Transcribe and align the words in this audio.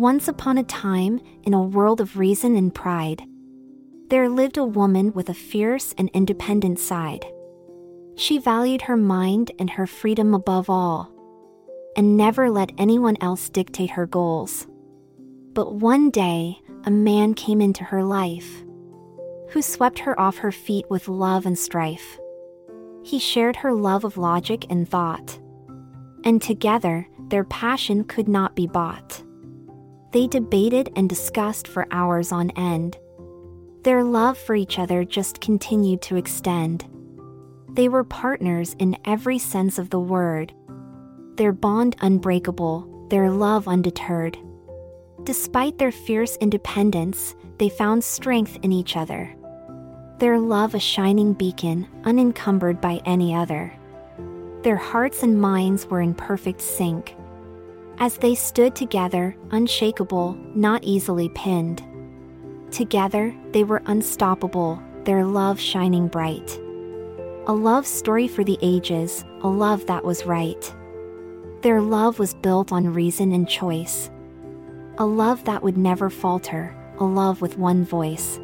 Once 0.00 0.28
upon 0.28 0.56
a 0.56 0.62
time, 0.62 1.20
in 1.42 1.52
a 1.52 1.62
world 1.62 2.00
of 2.00 2.16
reason 2.16 2.56
and 2.56 2.74
pride, 2.74 3.22
there 4.08 4.30
lived 4.30 4.56
a 4.56 4.64
woman 4.64 5.12
with 5.12 5.28
a 5.28 5.34
fierce 5.34 5.94
and 5.98 6.08
independent 6.14 6.78
side. 6.78 7.26
She 8.16 8.38
valued 8.38 8.80
her 8.80 8.96
mind 8.96 9.52
and 9.58 9.68
her 9.68 9.86
freedom 9.86 10.32
above 10.32 10.70
all, 10.70 11.12
and 11.98 12.16
never 12.16 12.48
let 12.48 12.72
anyone 12.78 13.18
else 13.20 13.50
dictate 13.50 13.90
her 13.90 14.06
goals. 14.06 14.66
But 15.52 15.74
one 15.74 16.08
day, 16.08 16.62
a 16.84 16.90
man 16.90 17.34
came 17.34 17.60
into 17.60 17.84
her 17.84 18.02
life 18.02 18.64
who 19.50 19.60
swept 19.60 19.98
her 19.98 20.18
off 20.18 20.38
her 20.38 20.50
feet 20.50 20.88
with 20.88 21.08
love 21.08 21.44
and 21.44 21.58
strife. 21.58 22.18
He 23.02 23.18
shared 23.18 23.56
her 23.56 23.74
love 23.74 24.04
of 24.04 24.16
logic 24.16 24.64
and 24.70 24.88
thought, 24.88 25.38
and 26.24 26.40
together 26.40 27.06
their 27.28 27.44
passion 27.44 28.04
could 28.04 28.28
not 28.28 28.56
be 28.56 28.66
bought. 28.66 29.22
They 30.12 30.26
debated 30.26 30.90
and 30.96 31.08
discussed 31.08 31.68
for 31.68 31.86
hours 31.90 32.32
on 32.32 32.50
end. 32.50 32.98
Their 33.82 34.02
love 34.02 34.36
for 34.36 34.54
each 34.54 34.78
other 34.78 35.04
just 35.04 35.40
continued 35.40 36.02
to 36.02 36.16
extend. 36.16 36.84
They 37.68 37.88
were 37.88 38.04
partners 38.04 38.74
in 38.78 38.96
every 39.04 39.38
sense 39.38 39.78
of 39.78 39.90
the 39.90 40.00
word. 40.00 40.52
Their 41.36 41.52
bond 41.52 41.96
unbreakable, 42.00 43.06
their 43.08 43.30
love 43.30 43.68
undeterred. 43.68 44.36
Despite 45.22 45.78
their 45.78 45.92
fierce 45.92 46.36
independence, 46.36 47.34
they 47.58 47.68
found 47.68 48.02
strength 48.02 48.58
in 48.62 48.72
each 48.72 48.96
other. 48.96 49.34
Their 50.18 50.38
love 50.38 50.74
a 50.74 50.80
shining 50.80 51.32
beacon, 51.32 51.86
unencumbered 52.04 52.80
by 52.80 53.00
any 53.06 53.34
other. 53.34 53.72
Their 54.62 54.76
hearts 54.76 55.22
and 55.22 55.40
minds 55.40 55.86
were 55.86 56.00
in 56.00 56.14
perfect 56.14 56.60
sync. 56.60 57.14
As 58.00 58.16
they 58.16 58.34
stood 58.34 58.74
together, 58.74 59.36
unshakable, 59.50 60.32
not 60.54 60.82
easily 60.82 61.28
pinned. 61.34 61.82
Together, 62.70 63.34
they 63.52 63.62
were 63.62 63.82
unstoppable, 63.84 64.82
their 65.04 65.22
love 65.22 65.60
shining 65.60 66.08
bright. 66.08 66.58
A 67.46 67.52
love 67.52 67.86
story 67.86 68.26
for 68.26 68.42
the 68.42 68.58
ages, 68.62 69.22
a 69.42 69.48
love 69.48 69.84
that 69.84 70.02
was 70.02 70.24
right. 70.24 70.74
Their 71.60 71.82
love 71.82 72.18
was 72.18 72.32
built 72.32 72.72
on 72.72 72.94
reason 72.94 73.32
and 73.32 73.46
choice. 73.46 74.10
A 74.96 75.04
love 75.04 75.44
that 75.44 75.62
would 75.62 75.76
never 75.76 76.08
falter, 76.08 76.74
a 76.98 77.04
love 77.04 77.42
with 77.42 77.58
one 77.58 77.84
voice. 77.84 78.40